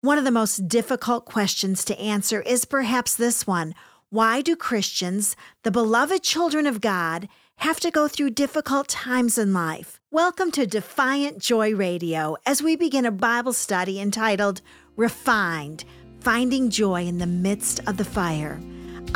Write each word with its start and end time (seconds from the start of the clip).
One 0.00 0.16
of 0.16 0.22
the 0.22 0.30
most 0.30 0.68
difficult 0.68 1.24
questions 1.24 1.84
to 1.86 1.98
answer 1.98 2.40
is 2.42 2.64
perhaps 2.64 3.16
this 3.16 3.48
one 3.48 3.74
Why 4.10 4.42
do 4.42 4.54
Christians, 4.54 5.34
the 5.64 5.72
beloved 5.72 6.22
children 6.22 6.68
of 6.68 6.80
God, 6.80 7.28
have 7.56 7.80
to 7.80 7.90
go 7.90 8.06
through 8.06 8.30
difficult 8.30 8.86
times 8.86 9.38
in 9.38 9.52
life? 9.52 9.98
Welcome 10.12 10.52
to 10.52 10.68
Defiant 10.68 11.40
Joy 11.40 11.74
Radio 11.74 12.36
as 12.46 12.62
we 12.62 12.76
begin 12.76 13.06
a 13.06 13.10
Bible 13.10 13.52
study 13.52 13.98
entitled 14.00 14.60
Refined 14.94 15.84
Finding 16.20 16.70
Joy 16.70 17.04
in 17.04 17.18
the 17.18 17.26
Midst 17.26 17.80
of 17.88 17.96
the 17.96 18.04
Fire. 18.04 18.60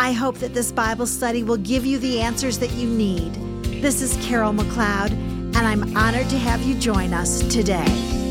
I 0.00 0.10
hope 0.10 0.38
that 0.38 0.52
this 0.52 0.72
Bible 0.72 1.06
study 1.06 1.44
will 1.44 1.58
give 1.58 1.86
you 1.86 2.00
the 2.00 2.20
answers 2.20 2.58
that 2.58 2.72
you 2.72 2.88
need. 2.88 3.32
This 3.80 4.02
is 4.02 4.18
Carol 4.26 4.52
McLeod, 4.52 5.12
and 5.12 5.58
I'm 5.58 5.96
honored 5.96 6.28
to 6.30 6.38
have 6.38 6.60
you 6.62 6.74
join 6.74 7.14
us 7.14 7.40
today. 7.54 8.21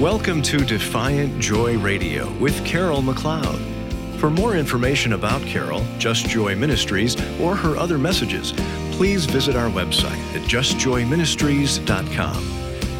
Welcome 0.00 0.42
to 0.42 0.58
Defiant 0.58 1.40
Joy 1.40 1.76
Radio 1.76 2.32
with 2.34 2.64
Carol 2.64 3.02
McLeod. 3.02 3.58
For 4.20 4.30
more 4.30 4.54
information 4.54 5.14
about 5.14 5.42
Carol, 5.42 5.84
Just 5.98 6.28
Joy 6.28 6.54
Ministries, 6.54 7.16
or 7.40 7.56
her 7.56 7.76
other 7.76 7.98
messages, 7.98 8.52
please 8.92 9.26
visit 9.26 9.56
our 9.56 9.68
website 9.68 10.20
at 10.36 10.42
justjoyministries.com. 10.42 12.36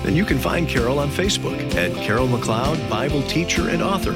And 0.09 0.16
you 0.16 0.24
can 0.24 0.38
find 0.38 0.68
Carol 0.68 0.98
on 0.98 1.09
Facebook 1.09 1.73
at 1.76 1.95
Carol 2.02 2.26
McLeod, 2.26 2.90
Bible 2.90 3.23
teacher 3.28 3.68
and 3.68 3.80
author. 3.80 4.15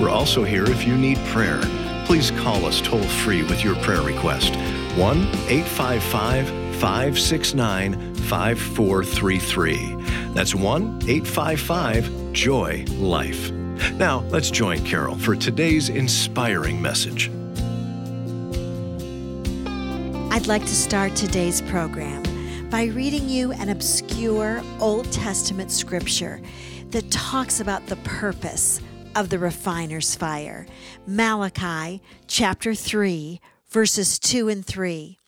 We're 0.00 0.08
also 0.08 0.44
here 0.44 0.70
if 0.70 0.86
you 0.86 0.96
need 0.96 1.18
prayer. 1.30 1.60
Please 2.06 2.30
call 2.30 2.66
us 2.66 2.80
toll 2.80 3.02
free 3.02 3.42
with 3.42 3.64
your 3.64 3.74
prayer 3.82 4.02
request 4.02 4.54
1 4.96 5.18
855 5.48 6.46
569 6.76 8.14
5433. 8.14 10.01
That's 10.34 10.54
1 10.54 11.02
855 11.08 12.32
Joy 12.32 12.84
Life. 12.92 13.50
Now, 13.96 14.20
let's 14.30 14.50
join 14.50 14.82
Carol 14.84 15.16
for 15.16 15.36
today's 15.36 15.90
inspiring 15.90 16.80
message. 16.80 17.30
I'd 20.32 20.46
like 20.46 20.62
to 20.62 20.74
start 20.74 21.14
today's 21.14 21.60
program 21.60 22.22
by 22.70 22.84
reading 22.84 23.28
you 23.28 23.52
an 23.52 23.68
obscure 23.68 24.62
Old 24.80 25.12
Testament 25.12 25.70
scripture 25.70 26.40
that 26.92 27.10
talks 27.10 27.60
about 27.60 27.86
the 27.86 27.96
purpose 27.96 28.80
of 29.14 29.28
the 29.28 29.38
refiner's 29.38 30.14
fire. 30.14 30.66
Malachi 31.06 32.00
chapter 32.26 32.74
3, 32.74 33.38
verses 33.68 34.18
2 34.18 34.48
and 34.48 34.64
3. 34.64 35.18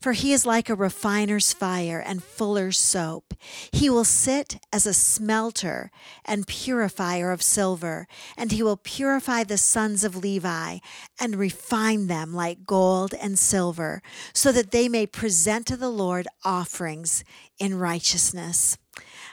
For 0.00 0.12
he 0.12 0.32
is 0.32 0.46
like 0.46 0.68
a 0.68 0.76
refiner's 0.76 1.52
fire 1.52 1.98
and 1.98 2.22
fuller's 2.22 2.78
soap. 2.78 3.34
He 3.72 3.90
will 3.90 4.04
sit 4.04 4.58
as 4.72 4.86
a 4.86 4.94
smelter 4.94 5.90
and 6.24 6.46
purifier 6.46 7.32
of 7.32 7.42
silver, 7.42 8.06
and 8.36 8.52
he 8.52 8.62
will 8.62 8.76
purify 8.76 9.42
the 9.42 9.58
sons 9.58 10.04
of 10.04 10.14
Levi 10.14 10.78
and 11.20 11.34
refine 11.34 12.06
them 12.06 12.32
like 12.32 12.64
gold 12.64 13.12
and 13.20 13.36
silver, 13.38 14.00
so 14.32 14.52
that 14.52 14.70
they 14.70 14.88
may 14.88 15.06
present 15.06 15.66
to 15.66 15.76
the 15.76 15.90
Lord 15.90 16.28
offerings 16.44 17.24
in 17.58 17.76
righteousness. 17.78 18.78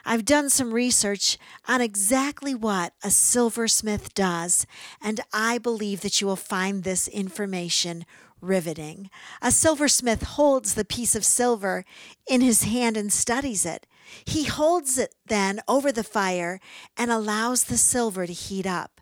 I've 0.05 0.23
done 0.23 0.49
some 0.49 0.71
research 0.73 1.37
on 1.67 1.81
exactly 1.81 2.53
what 2.53 2.93
a 3.03 3.09
silversmith 3.09 4.13
does, 4.13 4.67
and 5.01 5.19
I 5.33 5.57
believe 5.57 6.01
that 6.01 6.21
you 6.21 6.27
will 6.27 6.35
find 6.35 6.83
this 6.83 7.07
information 7.07 8.05
riveting. 8.39 9.09
A 9.41 9.51
silversmith 9.51 10.21
holds 10.23 10.75
the 10.75 10.85
piece 10.85 11.15
of 11.15 11.25
silver 11.25 11.83
in 12.27 12.41
his 12.41 12.63
hand 12.63 12.97
and 12.97 13.11
studies 13.11 13.65
it. 13.65 13.87
He 14.23 14.43
holds 14.43 14.97
it 14.97 15.15
then 15.25 15.61
over 15.67 15.91
the 15.91 16.03
fire 16.03 16.59
and 16.95 17.11
allows 17.11 17.63
the 17.63 17.77
silver 17.77 18.27
to 18.27 18.33
heat 18.33 18.67
up. 18.67 18.94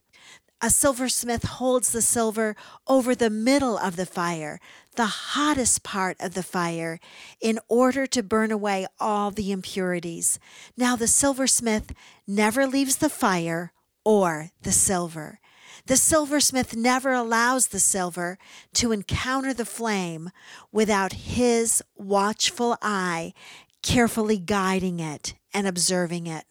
A 0.64 0.70
silversmith 0.70 1.44
holds 1.44 1.92
the 1.92 2.02
silver 2.02 2.56
over 2.88 3.14
the 3.14 3.30
middle 3.30 3.78
of 3.78 3.98
the 3.98 4.06
fire, 4.06 4.62
the 4.96 5.06
hottest 5.06 5.84
part 5.84 6.16
of 6.22 6.36
the 6.36 6.42
fire, 6.42 7.02
in 7.42 7.60
order 7.68 8.08
to 8.08 8.24
burn 8.24 8.50
away 8.50 8.88
all 8.98 9.30
the 9.30 9.52
impurities. 9.52 10.40
Now, 10.78 10.96
the 10.96 11.06
silversmith 11.06 11.92
never 12.26 12.66
leaves 12.66 12.96
the 12.96 13.10
fire 13.10 13.74
or 14.06 14.52
the 14.62 14.72
silver. 14.72 15.42
The 15.88 15.98
silversmith 15.98 16.78
never 16.78 17.12
allows 17.12 17.68
the 17.68 17.80
silver 17.82 18.38
to 18.76 18.94
encounter 18.94 19.54
the 19.54 19.66
flame 19.66 20.30
without 20.72 21.12
his 21.12 21.84
watchful 21.98 22.78
eye 22.82 23.34
carefully 23.82 24.38
guiding 24.38 25.02
it 25.02 25.34
and 25.54 25.68
observing 25.68 26.26
it. 26.26 26.46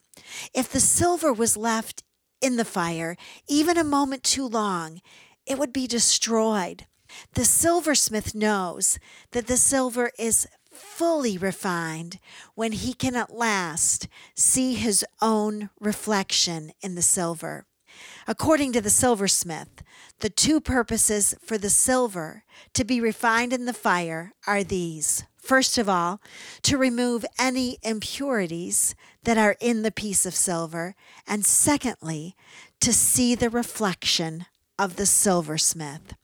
If 0.53 0.70
the 0.70 0.81
silver 0.81 1.32
was 1.32 1.56
left 1.56 2.03
in 2.42 2.56
the 2.56 2.64
fire 2.64 3.16
even 3.48 3.78
a 3.78 3.84
moment 3.84 4.22
too 4.22 4.47
long, 4.47 5.00
it 5.47 5.58
would 5.58 5.72
be 5.72 5.86
destroyed. 5.86 6.86
The 7.34 7.44
silversmith 7.44 8.34
knows 8.34 8.98
that 9.30 9.47
the 9.47 9.56
silver 9.56 10.10
is 10.19 10.47
fully 10.70 11.36
refined 11.38 12.19
when 12.54 12.72
he 12.72 12.94
can 12.94 13.14
at 13.14 13.34
last 13.34 14.08
see 14.34 14.75
his 14.75 15.04
own 15.20 15.70
reflection 15.80 16.72
in 16.80 16.94
the 16.94 17.03
silver. 17.03 17.66
According 18.26 18.72
to 18.72 18.80
the 18.80 18.91
silversmith, 18.91 19.82
the 20.20 20.30
two 20.30 20.60
purposes 20.60 21.34
for 21.44 21.59
the 21.59 21.70
silver 21.70 22.44
to 22.74 22.84
be 22.84 23.00
refined 23.00 23.53
in 23.53 23.66
the 23.66 23.74
fire 23.74 24.32
are 24.47 24.64
these. 24.64 25.24
First 25.42 25.76
of 25.76 25.88
all, 25.88 26.20
to 26.62 26.78
remove 26.78 27.26
any 27.36 27.78
impurities 27.82 28.94
that 29.25 29.36
are 29.36 29.56
in 29.60 29.82
the 29.82 29.91
piece 29.91 30.25
of 30.25 30.36
silver, 30.36 30.94
and 31.26 31.44
secondly, 31.44 32.36
to 32.80 32.92
see 32.92 33.34
the 33.34 33.50
reflection 33.50 34.47
of 34.78 34.94
the 34.94 35.06
silversmith. 35.06 36.14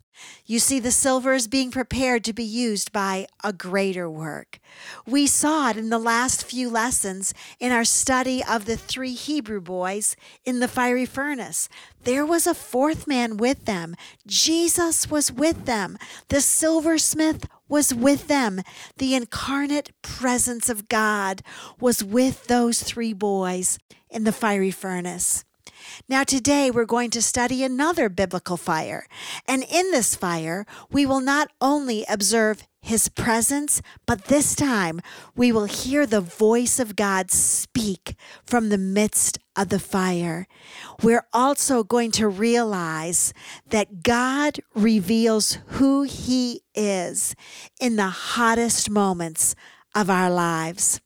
You 0.47 0.59
see, 0.59 0.81
the 0.81 0.91
silver 0.91 1.35
is 1.35 1.49
being 1.49 1.71
prepared 1.71 2.25
to 2.25 2.33
be 2.33 2.45
used 2.45 2.93
by 2.93 3.27
a 3.45 3.53
greater 3.53 4.09
work. 4.09 4.59
We 5.07 5.27
saw 5.27 5.71
it 5.71 5.77
in 5.77 5.91
the 5.91 5.99
last 5.99 6.45
few 6.45 6.71
lessons 6.71 7.35
in 7.61 7.73
our 7.73 7.85
study 7.85 8.43
of 8.43 8.65
the 8.65 8.77
three 8.77 9.15
Hebrew 9.15 9.61
boys 9.61 10.17
in 10.45 10.61
the 10.61 10.69
fiery 10.69 11.07
furnace. 11.07 11.69
There 12.05 12.25
was 12.25 12.47
a 12.47 12.55
fourth 12.55 13.07
man 13.07 13.37
with 13.37 13.65
them. 13.65 13.95
Jesus 14.27 15.11
was 15.11 15.31
with 15.31 15.67
them. 15.67 15.99
The 16.29 16.41
silversmith 16.41 17.47
was 17.69 17.95
with 17.95 18.29
them. 18.29 18.63
The 18.97 19.15
incarnate 19.15 19.91
presence 20.03 20.69
of 20.69 20.89
God 20.89 21.43
was 21.79 22.03
with 22.03 22.47
those 22.47 22.83
three 22.83 23.13
boys 23.13 23.79
in 24.11 24.25
the 24.25 24.33
fiery 24.33 24.71
furnace. 24.71 25.45
Now, 26.09 26.25
today 26.25 26.71
we're 26.71 26.85
going 26.85 27.11
to 27.11 27.23
study 27.23 27.63
another 27.63 28.09
biblical 28.09 28.57
fire. 28.57 29.07
And 29.47 29.63
in 29.63 29.91
this 29.91 30.15
fire, 30.15 30.67
we 30.91 31.07
will 31.07 31.21
not 31.21 31.51
only 31.61 32.05
observe 32.09 32.67
his 32.81 33.09
presence, 33.09 33.83
but 34.07 34.27
this 34.27 34.55
time 34.55 35.01
we 35.37 35.53
will 35.53 35.65
hear 35.65 36.07
the 36.07 36.21
voice 36.21 36.79
of 36.79 36.97
God 36.97 37.31
speak 37.31 38.15
from 38.45 38.69
the 38.69 38.79
midst 38.79 39.39
of 39.57 39.69
the 39.69 39.81
fire. 39.81 40.47
We're 41.03 41.27
also 41.33 41.83
going 41.83 42.13
to 42.13 42.29
realize 42.29 43.33
that 43.69 44.03
God 44.03 44.61
reveals 44.75 45.59
who 45.67 46.05
he 46.05 46.63
is 46.75 47.35
in 47.81 47.97
the 47.97 48.09
hottest 48.09 48.89
moments 48.89 49.55
of 49.95 50.11
our 50.11 50.31
lives. 50.31 51.01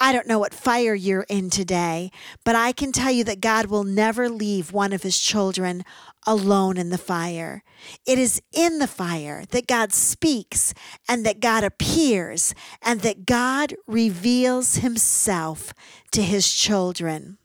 I 0.00 0.12
don't 0.12 0.26
know 0.26 0.38
what 0.38 0.54
fire 0.54 0.94
you're 0.94 1.26
in 1.28 1.50
today, 1.50 2.10
but 2.44 2.54
I 2.54 2.72
can 2.72 2.92
tell 2.92 3.10
you 3.10 3.24
that 3.24 3.40
God 3.40 3.66
will 3.66 3.84
never 3.84 4.28
leave 4.28 4.72
one 4.72 4.92
of 4.92 5.02
his 5.02 5.18
children 5.18 5.84
alone 6.26 6.76
in 6.76 6.90
the 6.90 6.98
fire. 6.98 7.62
It 8.06 8.18
is 8.18 8.42
in 8.52 8.78
the 8.78 8.86
fire 8.86 9.44
that 9.50 9.66
God 9.66 9.92
speaks 9.92 10.74
and 11.08 11.24
that 11.24 11.40
God 11.40 11.64
appears 11.64 12.54
and 12.82 13.00
that 13.00 13.26
God 13.26 13.74
reveals 13.86 14.76
himself 14.76 15.72
to 16.12 16.22
his 16.22 16.52
children. 16.52 17.38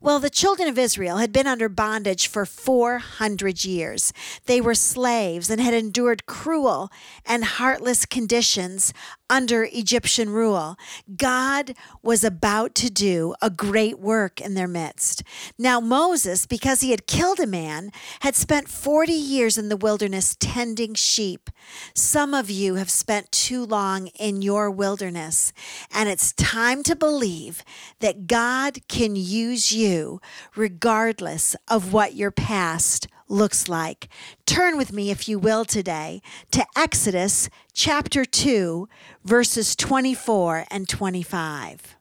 Well, 0.00 0.18
the 0.18 0.30
children 0.30 0.68
of 0.68 0.78
Israel 0.78 1.18
had 1.18 1.32
been 1.32 1.46
under 1.46 1.68
bondage 1.68 2.28
for 2.28 2.46
400 2.46 3.64
years. 3.64 4.12
They 4.46 4.60
were 4.60 4.74
slaves 4.74 5.50
and 5.50 5.60
had 5.60 5.74
endured 5.74 6.26
cruel 6.26 6.90
and 7.24 7.44
heartless 7.44 8.06
conditions 8.06 8.92
under 9.28 9.64
Egyptian 9.72 10.30
rule. 10.30 10.76
God 11.16 11.74
was 12.02 12.22
about 12.22 12.74
to 12.76 12.90
do 12.90 13.34
a 13.42 13.50
great 13.50 13.98
work 13.98 14.40
in 14.40 14.54
their 14.54 14.68
midst. 14.68 15.22
Now, 15.58 15.80
Moses, 15.80 16.46
because 16.46 16.80
he 16.80 16.92
had 16.92 17.06
killed 17.06 17.40
a 17.40 17.46
man, 17.46 17.90
had 18.20 18.36
spent 18.36 18.68
40 18.68 19.12
years 19.12 19.58
in 19.58 19.68
the 19.68 19.76
wilderness 19.76 20.36
tending 20.38 20.94
sheep. 20.94 21.50
Some 21.94 22.34
of 22.34 22.50
you 22.50 22.76
have 22.76 22.90
spent 22.90 23.32
too 23.32 23.64
long 23.64 24.08
in 24.18 24.42
your 24.42 24.70
wilderness, 24.70 25.52
and 25.92 26.08
it's 26.08 26.32
time 26.32 26.82
to 26.84 26.94
believe 26.94 27.64
that 28.00 28.26
God 28.26 28.78
can 28.88 29.16
use 29.16 29.65
you 29.72 30.20
regardless 30.54 31.56
of 31.68 31.92
what 31.92 32.14
your 32.14 32.30
past 32.30 33.08
looks 33.28 33.68
like. 33.68 34.08
Turn 34.46 34.76
with 34.76 34.92
me, 34.92 35.10
if 35.10 35.28
you 35.28 35.38
will, 35.38 35.64
today 35.64 36.22
to 36.52 36.64
Exodus 36.76 37.48
chapter 37.72 38.24
2, 38.24 38.88
verses 39.24 39.74
24 39.76 40.66
and 40.70 40.88
25. 40.88 41.96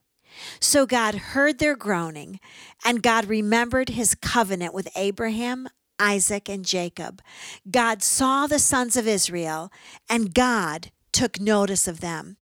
So 0.59 0.85
God 0.85 1.15
heard 1.15 1.59
their 1.59 1.75
groaning, 1.75 2.39
and 2.83 3.01
God 3.01 3.25
remembered 3.25 3.89
his 3.89 4.15
covenant 4.15 4.73
with 4.73 4.89
Abraham, 4.95 5.67
Isaac, 5.99 6.49
and 6.49 6.65
Jacob. 6.65 7.21
God 7.69 8.03
saw 8.03 8.47
the 8.47 8.59
sons 8.59 8.97
of 8.97 9.07
Israel, 9.07 9.71
and 10.09 10.33
God 10.33 10.91
took 11.11 11.39
notice 11.39 11.87
of 11.87 12.01
them. 12.01 12.37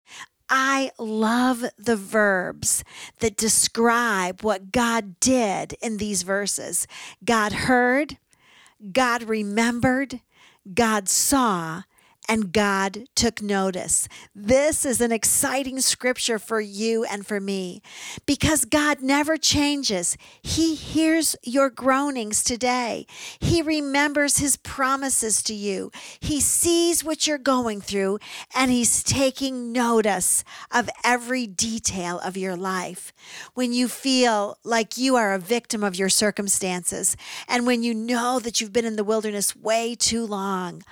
I 0.50 0.92
love 0.98 1.64
the 1.78 1.96
verbs 1.96 2.84
that 3.20 3.38
describe 3.38 4.42
what 4.42 4.72
God 4.72 5.20
did 5.20 5.74
in 5.82 5.98
these 5.98 6.24
verses. 6.24 6.88
God 7.24 7.54
heard, 7.54 8.18
God 8.92 9.24
remembered, 9.24 10.22
God 10.74 11.08
saw, 11.08 11.84
and 12.30 12.54
God 12.54 13.06
took 13.16 13.42
notice. 13.42 14.08
This 14.36 14.86
is 14.86 15.02
an 15.02 15.12
exciting 15.12 15.82
scripture 15.82 16.38
for 16.38 16.62
you 16.62 17.04
and 17.06 17.26
for 17.26 17.40
me 17.40 17.82
because 18.28 18.66
God 18.66 19.02
never 19.02 19.36
changes. 19.36 20.16
He 20.44 20.76
hears 20.76 21.36
your 21.44 21.72
groanings 21.72 22.44
today, 22.44 23.08
He 23.40 23.64
remembers 23.64 24.38
His 24.38 24.58
promises 24.58 25.42
to 25.44 25.56
you. 25.56 25.92
He 26.20 26.40
sees 26.40 27.04
what 27.04 27.26
you're 27.26 27.40
going 27.40 27.82
through, 27.82 28.20
and 28.56 28.70
He's 28.70 29.04
taking 29.04 29.72
notice 29.72 30.44
of 30.72 30.88
every 31.04 31.48
detail 31.48 32.20
of 32.20 32.38
your 32.38 32.56
life. 32.56 33.12
When 33.56 33.74
you 33.74 33.88
feel 33.88 34.58
like 34.64 34.98
you 34.98 35.16
are 35.16 35.34
a 35.34 35.40
victim 35.40 35.84
of 35.84 35.96
your 35.96 36.10
circumstances, 36.10 37.18
and 37.48 37.66
when 37.66 37.82
you 37.82 37.96
know 37.96 38.38
that 38.40 38.62
you've 38.62 38.74
been 38.74 38.86
in 38.86 38.98
the 38.98 39.04
wilderness 39.04 39.56
way 39.56 39.96
too 39.96 40.28
long, 40.28 40.84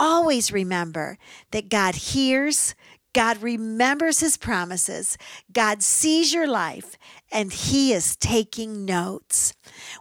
always 0.00 0.50
remember 0.50 1.18
that 1.52 1.68
God 1.68 1.94
hears, 1.94 2.74
God 3.12 3.42
remembers 3.42 4.20
his 4.20 4.36
promises, 4.36 5.18
God 5.52 5.82
sees 5.82 6.32
your 6.32 6.48
life, 6.48 6.96
and 7.30 7.52
he 7.52 7.92
is 7.92 8.16
taking 8.16 8.84
notes. 8.84 9.52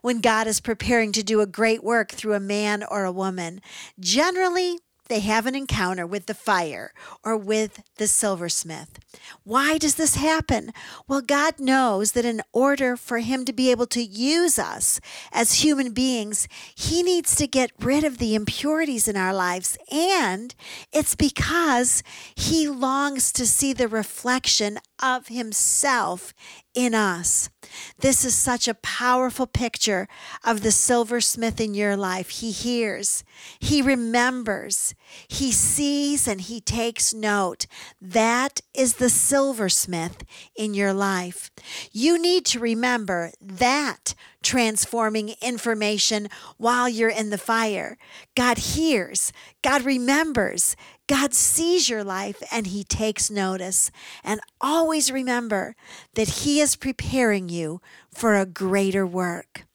When 0.02 0.22
God 0.22 0.48
is 0.48 0.62
preparing 0.62 1.12
to 1.12 1.24
do 1.24 1.42
a 1.42 1.46
great 1.46 1.84
work 1.84 2.12
through 2.12 2.34
a 2.34 2.40
man 2.40 2.84
or 2.90 3.04
a 3.04 3.12
woman, 3.12 3.62
generally 4.00 4.80
they 5.10 5.20
have 5.20 5.46
an 5.46 5.56
encounter 5.56 6.06
with 6.06 6.28
the 6.28 6.34
fire 6.34 6.94
or 7.24 7.36
with 7.36 7.82
the 7.98 8.08
silversmith. 8.08 9.00
Why 9.44 9.78
does 9.78 9.96
this 9.96 10.16
happen? 10.16 10.72
Well, 11.08 11.22
God 11.22 11.60
knows 11.60 12.14
that 12.14 12.26
in 12.26 12.42
order 12.54 12.96
for 12.96 13.18
Him 13.18 13.44
to 13.46 13.52
be 13.52 13.72
able 13.72 13.88
to 13.88 14.02
use 14.02 14.58
us 14.58 15.02
as 15.32 15.64
human 15.64 15.92
beings, 15.92 16.48
He 16.76 17.04
needs 17.04 17.36
to 17.36 17.48
get 17.48 17.72
rid 17.80 18.04
of 18.04 18.20
the 18.20 18.36
impurities 18.36 19.08
in 19.08 19.18
our 19.18 19.34
lives. 19.34 19.78
And 19.92 20.54
it's 20.94 21.16
because 21.16 22.04
He 22.36 22.70
longs 22.70 23.32
to 23.34 23.46
see 23.46 23.74
the 23.74 23.88
reflection 23.88 24.80
of 25.02 25.28
Himself 25.28 26.34
in 26.76 26.94
us. 26.94 27.50
This 28.00 28.26
is 28.26 28.36
such 28.36 28.68
a 28.68 28.74
powerful 28.74 29.48
picture 29.48 30.08
of 30.44 30.62
the 30.62 30.72
silversmith 30.72 31.60
in 31.60 31.74
your 31.74 31.96
life. 31.96 32.30
He 32.30 32.52
hears, 32.52 33.24
he 33.60 33.82
remembers, 33.82 34.96
he 35.28 35.52
sees, 35.52 36.28
and 36.28 36.42
he 36.42 36.62
takes 36.62 37.14
note. 37.14 37.66
That 38.02 38.62
is 38.74 38.96
the 38.96 39.10
silversmith 39.10 40.24
in 40.56 40.74
your 40.74 40.94
life. 40.94 41.52
You 41.92 42.22
need 42.22 42.46
to 42.46 42.60
remember 42.60 43.32
that 43.42 44.14
transforming 44.44 45.36
information 45.42 46.30
while 46.58 46.88
you're 46.88 47.10
in 47.10 47.30
the 47.30 47.38
fire. 47.38 47.98
God 48.36 48.58
hears, 48.58 49.32
God 49.62 49.84
remembers, 49.84 50.76
God 51.08 51.34
sees 51.34 51.90
your 51.90 52.04
life 52.04 52.42
and 52.52 52.68
He 52.68 52.84
takes 52.84 53.30
notice. 53.30 53.92
And 54.24 54.40
always 54.62 55.12
remember 55.12 55.76
that 56.16 56.30
He 56.30 56.60
is 56.60 56.76
preparing 56.76 57.50
you 57.50 57.82
for 58.14 58.36
a 58.36 58.46
greater 58.46 59.06
work. 59.06 59.66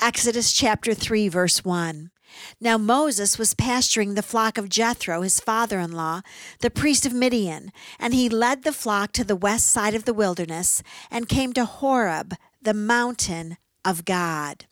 Exodus 0.00 0.52
chapter 0.52 0.94
3, 0.94 1.28
verse 1.28 1.64
1. 1.64 2.10
Now 2.60 2.76
Moses 2.76 3.38
was 3.38 3.54
pasturing 3.54 4.14
the 4.14 4.22
flock 4.22 4.58
of 4.58 4.68
Jethro, 4.68 5.22
his 5.22 5.40
father 5.40 5.78
in 5.78 5.92
law, 5.92 6.20
the 6.60 6.70
priest 6.70 7.06
of 7.06 7.12
Midian, 7.12 7.72
and 7.98 8.12
he 8.12 8.28
led 8.28 8.62
the 8.62 8.72
flock 8.72 9.12
to 9.12 9.24
the 9.24 9.36
west 9.36 9.68
side 9.68 9.94
of 9.94 10.04
the 10.04 10.14
wilderness 10.14 10.82
and 11.10 11.28
came 11.28 11.52
to 11.54 11.64
Horeb, 11.64 12.34
the 12.60 12.74
mountain 12.74 13.56
of 13.86 14.04
God. 14.04 14.66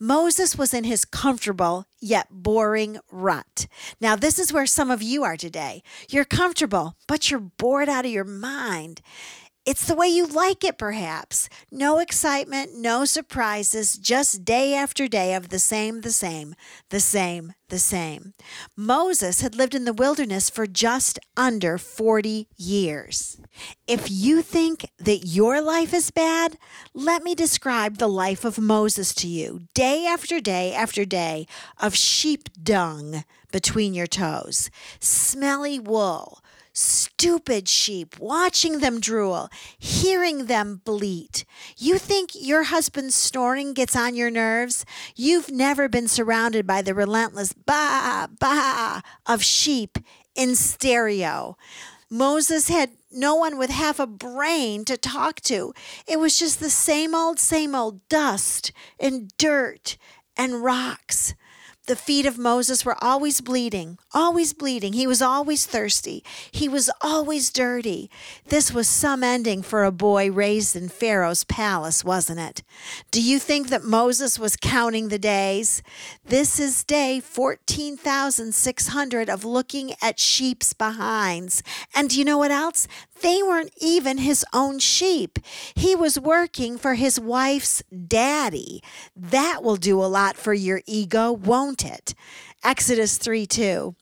Moses 0.00 0.56
was 0.56 0.72
in 0.74 0.84
his 0.84 1.04
comfortable 1.04 1.86
yet 2.00 2.28
boring 2.30 2.98
rut. 3.10 3.66
Now, 4.00 4.16
this 4.16 4.38
is 4.38 4.52
where 4.52 4.66
some 4.66 4.90
of 4.90 5.02
you 5.02 5.24
are 5.24 5.36
today. 5.36 5.82
You're 6.08 6.24
comfortable, 6.24 6.96
but 7.06 7.30
you're 7.30 7.40
bored 7.40 7.88
out 7.88 8.04
of 8.04 8.10
your 8.10 8.24
mind. 8.24 9.00
It's 9.68 9.86
the 9.86 9.94
way 9.94 10.08
you 10.08 10.26
like 10.26 10.64
it, 10.64 10.78
perhaps. 10.78 11.50
No 11.70 11.98
excitement, 11.98 12.70
no 12.74 13.04
surprises, 13.04 13.98
just 13.98 14.42
day 14.42 14.72
after 14.72 15.06
day 15.08 15.34
of 15.34 15.50
the 15.50 15.58
same, 15.58 16.00
the 16.00 16.10
same, 16.10 16.54
the 16.88 17.00
same, 17.00 17.52
the 17.68 17.78
same. 17.78 18.32
Moses 18.74 19.42
had 19.42 19.54
lived 19.54 19.74
in 19.74 19.84
the 19.84 19.92
wilderness 19.92 20.48
for 20.48 20.66
just 20.66 21.18
under 21.36 21.76
40 21.76 22.48
years. 22.56 23.38
If 23.86 24.10
you 24.10 24.40
think 24.40 24.90
that 24.98 25.26
your 25.26 25.60
life 25.60 25.92
is 25.92 26.10
bad, 26.10 26.56
let 26.94 27.22
me 27.22 27.34
describe 27.34 27.98
the 27.98 28.08
life 28.08 28.46
of 28.46 28.58
Moses 28.58 29.14
to 29.16 29.28
you, 29.28 29.64
day 29.74 30.06
after 30.06 30.40
day 30.40 30.72
after 30.72 31.04
day 31.04 31.46
of 31.76 31.94
sheep 31.94 32.48
dung 32.62 33.22
between 33.52 33.92
your 33.92 34.06
toes, 34.06 34.70
smelly 34.98 35.78
wool 35.78 36.38
stupid 36.78 37.68
sheep, 37.68 38.18
watching 38.18 38.78
them 38.78 39.00
drool, 39.00 39.48
hearing 39.78 40.46
them 40.46 40.80
bleat. 40.84 41.44
You 41.76 41.98
think 41.98 42.30
your 42.34 42.64
husband's 42.64 43.16
snoring 43.16 43.74
gets 43.74 43.96
on 43.96 44.14
your 44.14 44.30
nerves? 44.30 44.84
You've 45.16 45.50
never 45.50 45.88
been 45.88 46.08
surrounded 46.08 46.66
by 46.66 46.82
the 46.82 46.94
relentless 46.94 47.52
ba 47.52 48.28
ba 48.38 49.02
of 49.26 49.42
sheep 49.42 49.98
in 50.36 50.54
stereo. 50.54 51.56
Moses 52.08 52.68
had 52.68 52.92
no 53.10 53.34
one 53.34 53.58
with 53.58 53.70
half 53.70 53.98
a 53.98 54.06
brain 54.06 54.84
to 54.84 54.96
talk 54.96 55.40
to. 55.42 55.74
It 56.06 56.20
was 56.20 56.38
just 56.38 56.60
the 56.60 56.70
same 56.70 57.14
old, 57.14 57.38
same 57.38 57.74
old 57.74 58.08
dust 58.08 58.72
and 59.00 59.32
dirt 59.36 59.98
and 60.36 60.62
rocks. 60.62 61.34
The 61.88 61.96
feet 61.96 62.26
of 62.26 62.36
Moses 62.36 62.84
were 62.84 63.02
always 63.02 63.40
bleeding, 63.40 63.96
always 64.12 64.52
bleeding. 64.52 64.92
He 64.92 65.06
was 65.06 65.22
always 65.22 65.64
thirsty. 65.64 66.22
He 66.52 66.68
was 66.68 66.90
always 67.00 67.48
dirty. 67.48 68.10
This 68.48 68.70
was 68.70 68.86
some 68.86 69.24
ending 69.24 69.62
for 69.62 69.84
a 69.84 69.90
boy 69.90 70.30
raised 70.30 70.76
in 70.76 70.90
Pharaoh's 70.90 71.44
palace, 71.44 72.04
wasn't 72.04 72.40
it? 72.40 72.62
Do 73.10 73.22
you 73.22 73.38
think 73.38 73.70
that 73.70 73.84
Moses 73.84 74.38
was 74.38 74.54
counting 74.54 75.08
the 75.08 75.18
days? 75.18 75.82
This 76.26 76.60
is 76.60 76.84
day 76.84 77.20
14,600 77.20 79.30
of 79.30 79.46
looking 79.46 79.94
at 80.02 80.20
sheep's 80.20 80.74
behinds. 80.74 81.62
And 81.94 82.10
do 82.10 82.18
you 82.18 82.24
know 82.26 82.36
what 82.36 82.50
else? 82.50 82.86
They 83.22 83.42
weren't 83.42 83.72
even 83.80 84.18
his 84.18 84.44
own 84.52 84.78
sheep. 84.78 85.38
He 85.74 85.96
was 85.96 86.20
working 86.20 86.76
for 86.76 86.94
his 86.94 87.18
wife's 87.18 87.82
daddy. 88.06 88.82
That 89.16 89.62
will 89.62 89.76
do 89.76 90.00
a 90.00 90.06
lot 90.06 90.36
for 90.36 90.52
your 90.52 90.82
ego, 90.86 91.32
won't 91.32 91.77
it? 91.84 92.14
Exodus 92.64 93.18
3 93.18 93.46
2. 93.46 93.94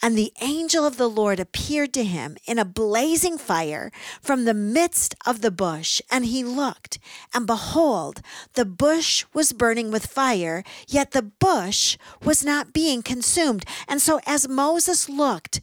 And 0.00 0.16
the 0.16 0.32
angel 0.40 0.86
of 0.86 0.96
the 0.96 1.08
Lord 1.08 1.40
appeared 1.40 1.92
to 1.94 2.04
him 2.04 2.36
in 2.46 2.58
a 2.58 2.64
blazing 2.64 3.38
fire 3.38 3.90
from 4.22 4.44
the 4.44 4.54
midst 4.54 5.14
of 5.26 5.40
the 5.40 5.50
bush. 5.50 6.00
And 6.10 6.26
he 6.26 6.44
looked, 6.44 6.98
and 7.32 7.46
behold, 7.46 8.20
the 8.54 8.64
bush 8.64 9.24
was 9.34 9.52
burning 9.52 9.90
with 9.90 10.06
fire, 10.06 10.62
yet 10.86 11.10
the 11.10 11.22
bush 11.22 11.96
was 12.22 12.44
not 12.44 12.72
being 12.72 13.02
consumed. 13.02 13.64
And 13.88 14.00
so 14.00 14.20
as 14.26 14.48
Moses 14.48 15.08
looked, 15.08 15.60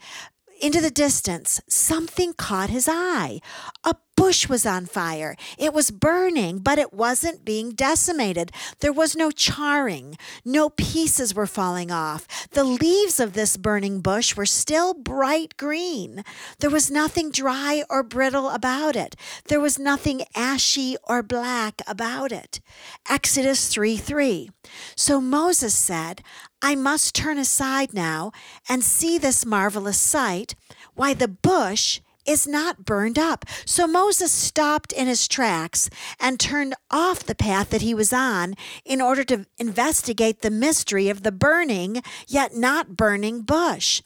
into 0.62 0.80
the 0.80 0.92
distance, 0.92 1.60
something 1.68 2.34
caught 2.34 2.70
his 2.70 2.88
eye. 2.88 3.40
A 3.84 3.96
bush 4.16 4.48
was 4.48 4.66
on 4.66 4.86
fire. 4.86 5.36
It 5.58 5.74
was 5.74 5.92
burning, 5.92 6.60
but 6.60 6.78
it 6.78 6.94
wasn't 6.94 7.46
being 7.46 7.72
decimated. 7.72 8.52
There 8.80 8.94
was 8.94 9.16
no 9.16 9.32
charring. 9.32 10.18
No 10.46 10.70
pieces 10.70 11.34
were 11.34 11.48
falling 11.48 11.92
off. 11.92 12.28
The 12.52 12.64
leaves 12.64 13.20
of 13.20 13.34
this 13.34 13.58
burning 13.58 14.02
bush 14.02 14.36
were 14.36 14.46
still 14.46 14.94
bright 14.94 15.58
green. 15.58 16.24
There 16.60 16.70
was 16.70 16.92
nothing 16.92 17.32
dry 17.32 17.84
or 17.90 18.04
brittle 18.04 18.50
about 18.50 18.96
it. 18.96 19.16
There 19.46 19.60
was 19.60 19.80
nothing 19.80 20.24
ashy 20.36 20.98
or 21.04 21.24
black 21.24 21.82
about 21.88 22.32
it. 22.32 22.60
Exodus 23.10 23.68
3 23.68 23.98
3. 23.98 24.50
So 24.96 25.20
Moses 25.20 25.74
said, 25.74 26.22
I 26.62 26.76
must 26.76 27.16
turn 27.16 27.38
aside 27.38 27.94
now 27.94 28.32
and 28.70 28.84
see 28.84 29.18
this 29.18 29.46
marvelous 29.46 29.98
sight, 29.98 30.54
why 30.94 31.14
the 31.14 31.28
bush 31.28 32.02
is 32.26 32.48
not 32.48 32.86
burned 32.86 33.18
up. 33.18 33.46
So 33.66 33.88
Moses 33.88 34.32
stopped 34.32 34.92
in 34.92 35.08
his 35.08 35.28
tracks 35.28 35.90
and 36.20 36.40
turned 36.40 36.76
off 36.90 37.24
the 37.24 37.36
path 37.36 37.70
that 37.70 37.82
he 37.82 37.94
was 37.94 38.14
on 38.14 38.56
in 38.86 39.02
order 39.02 39.24
to 39.26 39.46
investigate 39.58 40.42
the 40.42 40.52
mystery 40.52 41.10
of 41.10 41.24
the 41.24 41.32
burning, 41.32 42.02
yet 42.28 42.56
not 42.56 42.96
burning 42.96 43.42
bush. 43.42 44.02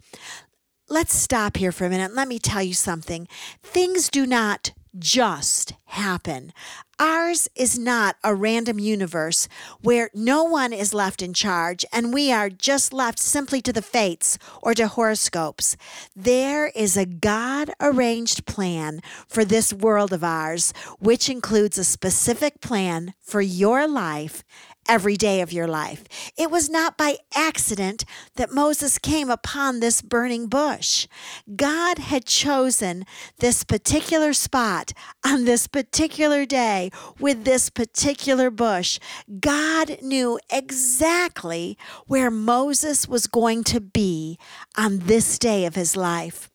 Let's 0.87 1.15
stop 1.15 1.57
here 1.57 1.71
for 1.71 1.85
a 1.85 1.89
minute. 1.89 2.13
Let 2.13 2.27
me 2.27 2.37
tell 2.37 2.61
you 2.61 2.75
something. 2.75 3.27
Things 3.63 4.09
do 4.09 4.25
not 4.25 4.71
just 4.99 5.73
happen. 5.85 6.53
Ours 6.97 7.49
is 7.55 7.77
not 7.77 8.15
a 8.23 8.33
random 8.33 8.79
universe 8.79 9.49
where 9.81 10.09
no 10.13 10.43
one 10.43 10.71
is 10.71 10.93
left 10.93 11.21
in 11.21 11.33
charge 11.33 11.83
and 11.91 12.13
we 12.13 12.31
are 12.31 12.49
just 12.49 12.93
left 12.93 13.19
simply 13.19 13.61
to 13.61 13.73
the 13.73 13.81
fates 13.81 14.37
or 14.61 14.73
to 14.73 14.87
horoscopes. 14.87 15.75
There 16.15 16.67
is 16.67 16.95
a 16.95 17.05
God 17.05 17.71
arranged 17.81 18.45
plan 18.45 19.01
for 19.27 19.43
this 19.43 19.73
world 19.73 20.13
of 20.13 20.23
ours, 20.23 20.73
which 20.99 21.29
includes 21.29 21.77
a 21.77 21.83
specific 21.83 22.61
plan 22.61 23.13
for 23.21 23.41
your 23.41 23.87
life 23.87 24.43
every 24.87 25.15
day 25.15 25.41
of 25.41 25.51
your 25.51 25.67
life. 25.67 26.03
It 26.37 26.51
was 26.51 26.69
not 26.69 26.97
by 26.97 27.17
accident 27.35 28.05
that 28.35 28.51
Moses 28.51 28.97
came 28.97 29.29
upon 29.29 29.79
this 29.79 30.01
burning 30.01 30.47
bush. 30.47 31.07
God 31.55 31.97
had 31.97 32.25
chosen 32.25 33.05
this 33.39 33.63
particular 33.63 34.33
spot 34.33 34.93
on 35.25 35.45
this 35.45 35.67
particular 35.67 36.45
day 36.45 36.91
with 37.19 37.45
this 37.45 37.69
particular 37.69 38.49
bush. 38.49 38.99
God 39.39 39.97
knew 40.01 40.39
exactly 40.51 41.77
where 42.07 42.31
Moses 42.31 43.07
was 43.07 43.27
going 43.27 43.63
to 43.65 43.79
be 43.79 44.37
on 44.77 44.99
this 44.99 45.39
day 45.39 45.65
of 45.65 45.75
his 45.75 45.95
life. 45.95 46.49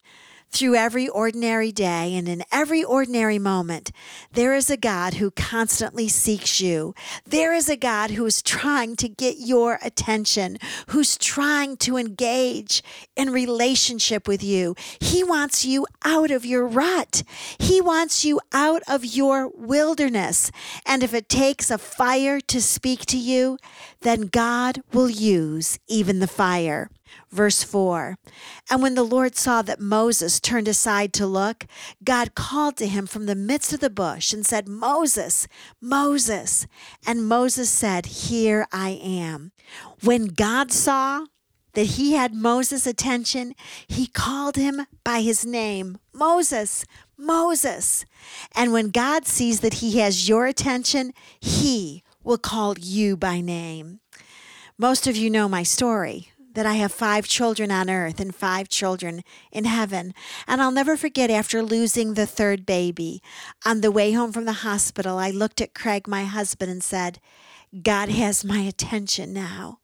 Through 0.53 0.75
every 0.75 1.09
ordinary 1.09 1.71
day 1.71 2.17
and 2.17 2.29
in 2.29 2.43
every 2.51 2.83
ordinary 2.83 3.39
moment, 3.39 3.93
there 4.33 4.53
is 4.55 4.69
a 4.69 4.77
God 4.77 5.15
who 5.15 5.31
constantly 5.31 6.09
seeks 6.09 6.61
you. 6.61 6.93
There 7.25 7.55
is 7.55 7.69
a 7.69 7.77
God 7.77 8.11
who 8.11 8.27
is 8.27 8.43
trying 8.43 8.97
to 8.97 9.09
get 9.09 9.37
your 9.39 9.79
attention, 9.81 10.59
who's 10.89 11.17
trying 11.17 11.77
to 11.79 11.97
engage 11.97 12.83
in 13.15 13.31
relationship 13.31 14.27
with 14.27 14.43
you. 14.43 14.75
He 14.99 15.23
wants 15.23 15.65
you 15.65 15.87
out 16.05 16.33
of 16.33 16.45
your 16.45 16.67
rut. 16.67 17.23
He 17.59 17.81
wants 17.81 18.25
you 18.25 18.41
out 18.53 18.83
of 18.89 19.05
your 19.05 19.49
wilderness. 19.49 20.51
And 20.85 21.05
if 21.05 21.15
it 21.15 21.29
takes 21.29 21.71
a 21.71 21.79
fire 21.79 22.41
to 22.41 22.61
speak 22.61 23.07
to 23.07 23.19
you, 23.19 23.57
then 24.01 24.23
God 24.23 24.83
will 24.93 25.11
use 25.11 25.79
even 25.87 26.19
the 26.19 26.27
fire. 26.27 26.91
Verse 27.31 27.63
4 27.63 28.19
And 28.71 28.83
when 28.83 28.95
the 28.95 29.03
Lord 29.05 29.37
saw 29.37 29.63
that 29.63 29.81
Moses 29.81 30.41
turned 30.41 30.69
aside 30.69 31.13
to 31.15 31.27
look, 31.27 31.67
God 32.03 32.35
called 32.35 32.77
to 32.79 32.87
him 32.87 33.07
from 33.07 33.27
the 33.27 33.35
midst 33.35 33.73
of 33.73 33.81
the 33.81 33.91
bush 33.91 34.33
and 34.33 34.45
said, 34.45 34.69
Moses, 34.69 35.47
Moses. 35.81 36.67
And 37.07 37.29
Moses 37.29 37.71
said, 37.71 38.07
Here 38.07 38.67
I 38.73 38.91
am. 39.03 39.53
When 40.03 40.27
God 40.27 40.73
saw 40.73 41.27
that 41.75 41.87
he 41.87 42.15
had 42.15 42.35
Moses' 42.35 42.87
attention, 42.87 43.55
he 43.87 44.07
called 44.07 44.57
him 44.57 44.87
by 45.05 45.21
his 45.21 45.47
name, 45.47 45.99
Moses, 46.13 46.85
Moses. 47.17 48.05
And 48.57 48.73
when 48.73 48.91
God 48.91 49.27
sees 49.27 49.61
that 49.61 49.75
he 49.75 49.99
has 50.01 50.29
your 50.29 50.47
attention, 50.47 51.13
he 51.41 52.03
will 52.25 52.39
call 52.39 52.77
you 52.79 53.17
by 53.17 53.41
name. 53.41 54.01
Most 54.79 55.07
of 55.07 55.17
you 55.17 55.31
know 55.31 55.49
my 55.49 55.63
story 55.63 56.33
that 56.55 56.67
I 56.67 56.75
have 56.75 56.93
five 56.93 57.27
children 57.27 57.71
on 57.71 57.89
earth 57.89 58.21
and 58.21 58.35
five 58.35 58.69
children 58.69 59.23
in 59.53 59.65
heaven. 59.65 60.15
And 60.47 60.61
I'll 60.61 60.73
never 60.73 60.97
forget 60.97 61.31
after 61.31 61.63
losing 61.63 62.15
the 62.15 62.27
third 62.27 62.67
baby, 62.67 63.23
on 63.65 63.81
the 63.81 63.91
way 63.91 64.13
home 64.13 64.33
from 64.33 64.45
the 64.45 64.65
hospital, 64.65 65.19
I 65.19 65.31
looked 65.31 65.61
at 65.61 65.75
Craig, 65.75 66.09
my 66.09 66.25
husband, 66.25 66.71
and 66.71 66.83
said, 66.83 67.21
God 67.83 68.09
has 68.09 68.45
my 68.45 68.59
attention 68.61 69.33
now. 69.33 69.79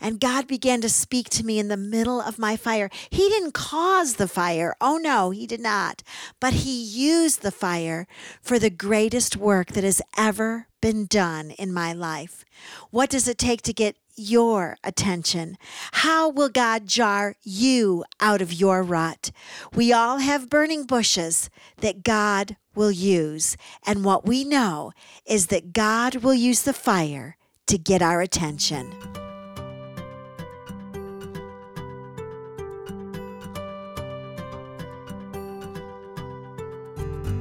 And 0.00 0.20
God 0.20 0.46
began 0.46 0.80
to 0.82 0.88
speak 0.88 1.28
to 1.30 1.44
me 1.44 1.58
in 1.58 1.68
the 1.68 1.76
middle 1.76 2.20
of 2.20 2.38
my 2.38 2.56
fire. 2.56 2.90
He 3.10 3.28
didn't 3.28 3.52
cause 3.52 4.14
the 4.14 4.28
fire. 4.28 4.74
Oh, 4.80 4.96
no, 4.96 5.30
He 5.30 5.46
did 5.46 5.60
not. 5.60 6.02
But 6.40 6.54
He 6.54 6.82
used 6.82 7.42
the 7.42 7.50
fire 7.50 8.06
for 8.40 8.58
the 8.58 8.70
greatest 8.70 9.36
work 9.36 9.68
that 9.72 9.84
has 9.84 10.02
ever 10.16 10.68
been 10.80 11.06
done 11.06 11.50
in 11.52 11.72
my 11.72 11.92
life. 11.92 12.44
What 12.90 13.10
does 13.10 13.28
it 13.28 13.38
take 13.38 13.62
to 13.62 13.72
get 13.72 13.96
your 14.16 14.76
attention? 14.82 15.56
How 15.92 16.28
will 16.28 16.48
God 16.48 16.86
jar 16.86 17.34
you 17.42 18.04
out 18.20 18.42
of 18.42 18.52
your 18.52 18.82
rut? 18.82 19.30
We 19.74 19.92
all 19.92 20.18
have 20.18 20.50
burning 20.50 20.84
bushes 20.84 21.50
that 21.78 22.02
God 22.02 22.56
will 22.74 22.90
use. 22.90 23.56
And 23.86 24.04
what 24.04 24.26
we 24.26 24.44
know 24.44 24.92
is 25.26 25.46
that 25.48 25.72
God 25.72 26.16
will 26.16 26.34
use 26.34 26.62
the 26.62 26.72
fire 26.72 27.36
to 27.66 27.78
get 27.78 28.02
our 28.02 28.20
attention. 28.20 28.94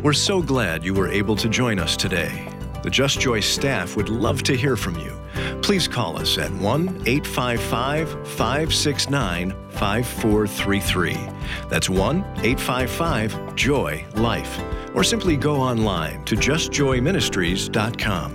We're 0.05 0.13
so 0.13 0.39
glad 0.39 0.85
you 0.85 0.93
were 0.93 1.07
able 1.07 1.35
to 1.37 1.49
join 1.49 1.79
us 1.79 1.97
today. 1.97 2.47
The 2.83 2.91
Just 2.91 3.19
Joy 3.19 3.39
staff 3.39 3.95
would 3.95 4.09
love 4.09 4.43
to 4.43 4.55
hear 4.55 4.75
from 4.75 4.95
you. 4.99 5.19
Please 5.65 5.87
call 5.87 6.15
us 6.19 6.37
at 6.37 6.51
1 6.53 6.87
855 7.07 8.27
569 8.27 9.49
5433. 9.71 11.17
That's 11.67 11.89
1 11.89 12.17
855 12.17 13.55
Joy 13.55 14.05
Life. 14.13 14.61
Or 14.93 15.03
simply 15.03 15.35
go 15.35 15.55
online 15.55 16.23
to 16.25 16.35
justjoyministries.com. 16.35 18.31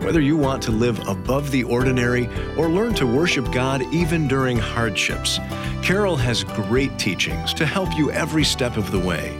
Whether 0.00 0.20
you 0.20 0.36
want 0.36 0.62
to 0.64 0.70
live 0.70 1.08
above 1.08 1.50
the 1.50 1.64
ordinary 1.64 2.28
or 2.58 2.68
learn 2.68 2.92
to 2.96 3.06
worship 3.06 3.50
God 3.50 3.80
even 3.90 4.28
during 4.28 4.58
hardships, 4.58 5.38
Carol 5.82 6.16
has 6.16 6.44
great 6.44 6.98
teachings 6.98 7.54
to 7.54 7.64
help 7.64 7.96
you 7.96 8.10
every 8.10 8.44
step 8.44 8.76
of 8.76 8.90
the 8.90 9.00
way. 9.00 9.34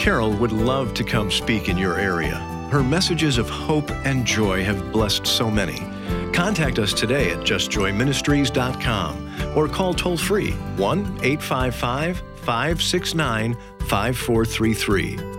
Carol 0.00 0.32
would 0.38 0.50
love 0.50 0.94
to 0.94 1.04
come 1.04 1.30
speak 1.30 1.68
in 1.68 1.78
your 1.78 1.96
area. 1.96 2.38
Her 2.72 2.82
messages 2.82 3.38
of 3.38 3.48
hope 3.48 3.92
and 4.04 4.26
joy 4.26 4.64
have 4.64 4.90
blessed 4.90 5.28
so 5.28 5.48
many. 5.48 5.95
Contact 6.32 6.78
us 6.78 6.92
today 6.92 7.30
at 7.30 7.40
justjoyministries.com 7.40 9.56
or 9.56 9.68
call 9.68 9.94
toll 9.94 10.16
free 10.16 10.52
1 10.76 11.00
855 11.22 12.22
569 12.36 13.56
5433. 13.80 15.35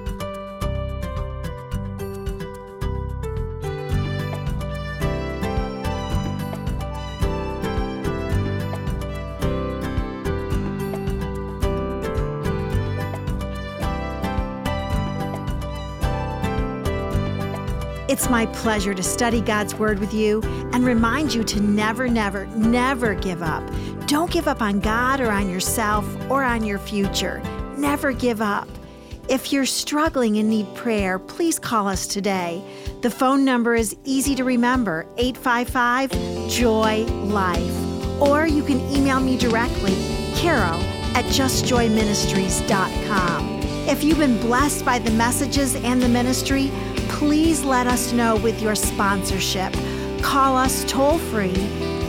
It's 18.17 18.31
my 18.31 18.47
pleasure 18.47 18.95
to 18.95 19.03
study 19.03 19.41
God's 19.41 19.75
Word 19.75 20.00
with 20.00 20.12
you 20.12 20.41
and 20.74 20.83
remind 20.83 21.36
you 21.36 21.43
to 21.43 21.62
never, 21.62 22.07
never, 22.07 22.47
never 22.47 23.13
give 23.13 23.43
up. 23.43 23.63
Don't 24.07 24.31
give 24.31 24.47
up 24.47 24.59
on 24.59 24.79
God 24.79 25.21
or 25.21 25.29
on 25.29 25.51
yourself 25.51 26.03
or 26.27 26.43
on 26.43 26.63
your 26.63 26.79
future. 26.79 27.43
Never 27.77 28.12
give 28.12 28.41
up. 28.41 28.67
If 29.29 29.53
you're 29.53 29.67
struggling 29.67 30.38
and 30.38 30.50
need 30.50 30.65
prayer, 30.74 31.19
please 31.19 31.59
call 31.59 31.88
us 31.88 32.07
today. 32.07 32.63
The 33.03 33.12
phone 33.12 33.45
number 33.45 33.75
is 33.75 33.95
easy 34.03 34.33
to 34.33 34.43
remember 34.43 35.05
855 35.17 36.50
Joy 36.50 37.03
Life. 37.03 38.19
Or 38.19 38.47
you 38.47 38.63
can 38.63 38.79
email 38.91 39.19
me 39.19 39.38
directly, 39.38 39.93
carol 40.33 40.81
at 41.15 41.25
justjoyministries.com. 41.25 43.57
If 43.88 44.03
you've 44.03 44.17
been 44.17 44.41
blessed 44.41 44.83
by 44.83 44.97
the 44.97 45.12
messages 45.12 45.75
and 45.75 46.01
the 46.01 46.09
ministry, 46.09 46.71
please 47.17 47.63
let 47.63 47.88
us 47.88 48.13
know 48.13 48.38
with 48.38 48.62
your 48.62 48.75
sponsorship. 48.75 49.74
Call 50.21 50.55
us 50.55 50.86
toll 50.88 51.17
free 51.17 51.55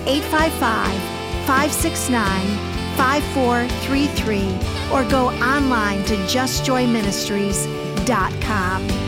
855 0.07 0.93
569 1.47 2.47
5433 2.99 4.59
or 4.93 5.09
go 5.09 5.31
online 5.43 6.05
to 6.05 6.15
justjoyministries.com. 6.27 9.08